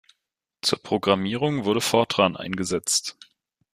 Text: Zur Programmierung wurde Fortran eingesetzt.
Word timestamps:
Zur 0.63 0.81
Programmierung 0.81 1.63
wurde 1.63 1.79
Fortran 1.79 2.35
eingesetzt. 2.35 3.19